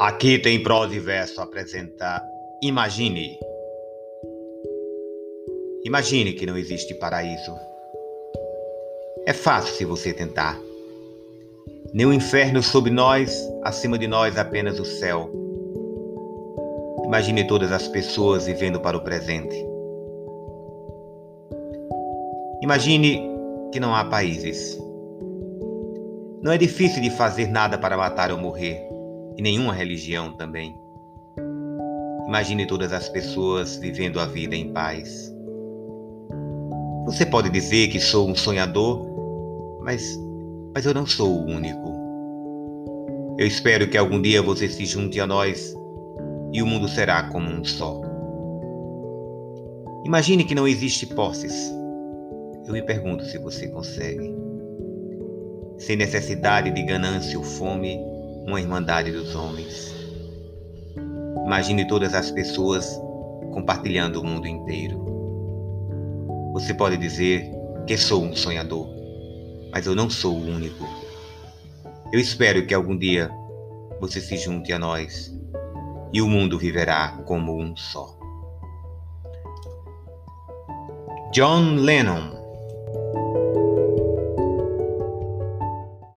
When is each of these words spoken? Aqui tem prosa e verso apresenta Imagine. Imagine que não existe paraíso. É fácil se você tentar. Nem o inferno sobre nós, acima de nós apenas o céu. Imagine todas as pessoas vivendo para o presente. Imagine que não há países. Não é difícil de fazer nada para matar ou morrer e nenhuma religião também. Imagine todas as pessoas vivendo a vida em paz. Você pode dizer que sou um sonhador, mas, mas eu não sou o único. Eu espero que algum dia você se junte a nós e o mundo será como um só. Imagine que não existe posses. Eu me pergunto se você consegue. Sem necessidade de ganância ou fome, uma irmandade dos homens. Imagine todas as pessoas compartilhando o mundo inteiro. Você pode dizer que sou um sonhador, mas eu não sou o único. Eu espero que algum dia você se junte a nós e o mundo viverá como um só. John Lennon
Aqui 0.00 0.38
tem 0.38 0.62
prosa 0.62 0.94
e 0.94 0.98
verso 0.98 1.42
apresenta 1.42 2.26
Imagine. 2.62 3.38
Imagine 5.84 6.32
que 6.32 6.46
não 6.46 6.56
existe 6.56 6.94
paraíso. 6.94 7.54
É 9.26 9.34
fácil 9.34 9.74
se 9.74 9.84
você 9.84 10.14
tentar. 10.14 10.58
Nem 11.92 12.06
o 12.06 12.14
inferno 12.14 12.62
sobre 12.62 12.90
nós, 12.90 13.46
acima 13.62 13.98
de 13.98 14.08
nós 14.08 14.38
apenas 14.38 14.80
o 14.80 14.86
céu. 14.86 15.30
Imagine 17.04 17.46
todas 17.46 17.70
as 17.70 17.86
pessoas 17.86 18.46
vivendo 18.46 18.80
para 18.80 18.96
o 18.96 19.02
presente. 19.02 19.54
Imagine 22.62 23.20
que 23.70 23.78
não 23.78 23.94
há 23.94 24.02
países. 24.06 24.80
Não 26.40 26.52
é 26.52 26.56
difícil 26.56 27.02
de 27.02 27.10
fazer 27.10 27.48
nada 27.48 27.76
para 27.76 27.98
matar 27.98 28.32
ou 28.32 28.38
morrer 28.38 28.88
e 29.40 29.42
nenhuma 29.42 29.72
religião 29.72 30.34
também. 30.34 30.78
Imagine 32.28 32.66
todas 32.66 32.92
as 32.92 33.08
pessoas 33.08 33.76
vivendo 33.76 34.20
a 34.20 34.26
vida 34.26 34.54
em 34.54 34.70
paz. 34.70 35.34
Você 37.06 37.24
pode 37.24 37.48
dizer 37.48 37.88
que 37.88 37.98
sou 37.98 38.28
um 38.28 38.36
sonhador, 38.36 39.02
mas, 39.80 40.02
mas 40.74 40.84
eu 40.84 40.92
não 40.92 41.06
sou 41.06 41.30
o 41.30 41.46
único. 41.46 41.90
Eu 43.38 43.46
espero 43.46 43.88
que 43.88 43.96
algum 43.96 44.20
dia 44.20 44.42
você 44.42 44.68
se 44.68 44.84
junte 44.84 45.18
a 45.18 45.26
nós 45.26 45.74
e 46.52 46.62
o 46.62 46.66
mundo 46.66 46.86
será 46.86 47.22
como 47.30 47.48
um 47.48 47.64
só. 47.64 47.98
Imagine 50.04 50.44
que 50.44 50.54
não 50.54 50.68
existe 50.68 51.06
posses. 51.06 51.72
Eu 52.66 52.74
me 52.74 52.82
pergunto 52.82 53.24
se 53.24 53.38
você 53.38 53.68
consegue. 53.68 54.34
Sem 55.78 55.96
necessidade 55.96 56.70
de 56.70 56.82
ganância 56.82 57.38
ou 57.38 57.44
fome, 57.44 57.98
uma 58.50 58.60
irmandade 58.60 59.12
dos 59.12 59.32
homens. 59.36 59.94
Imagine 61.46 61.86
todas 61.86 62.14
as 62.14 62.32
pessoas 62.32 63.00
compartilhando 63.52 64.20
o 64.20 64.24
mundo 64.24 64.48
inteiro. 64.48 64.98
Você 66.52 66.74
pode 66.74 66.96
dizer 66.96 67.48
que 67.86 67.96
sou 67.96 68.24
um 68.24 68.34
sonhador, 68.34 68.88
mas 69.70 69.86
eu 69.86 69.94
não 69.94 70.10
sou 70.10 70.34
o 70.34 70.44
único. 70.44 70.84
Eu 72.12 72.18
espero 72.18 72.66
que 72.66 72.74
algum 72.74 72.98
dia 72.98 73.30
você 74.00 74.20
se 74.20 74.36
junte 74.36 74.72
a 74.72 74.80
nós 74.80 75.32
e 76.12 76.20
o 76.20 76.26
mundo 76.26 76.58
viverá 76.58 77.22
como 77.26 77.56
um 77.56 77.76
só. 77.76 78.18
John 81.32 81.76
Lennon 81.76 82.39